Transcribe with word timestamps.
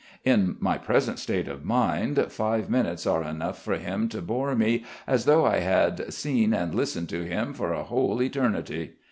In 0.25 0.55
my 0.59 0.79
present 0.79 1.19
state 1.19 1.47
of 1.47 1.63
mind 1.63 2.25
five 2.29 2.71
minutes 2.71 3.05
are 3.05 3.21
enough 3.23 3.61
for 3.61 3.75
him 3.75 4.09
to 4.09 4.19
bore 4.23 4.55
me 4.55 4.83
as 5.05 5.25
though 5.25 5.45
I 5.45 5.59
had 5.59 6.11
seen 6.11 6.55
and 6.55 6.73
listened 6.73 7.09
to 7.09 7.21
him 7.21 7.53
for 7.53 7.71
a 7.71 7.83
whole 7.83 8.19
eternity. 8.19 8.93